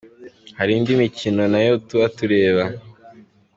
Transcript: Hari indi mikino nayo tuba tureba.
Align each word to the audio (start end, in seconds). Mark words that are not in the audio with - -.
Hari 0.57 0.71
indi 0.77 0.91
mikino 1.01 1.43
nayo 1.51 1.73
tuba 1.87 2.05
tureba. 2.17 2.63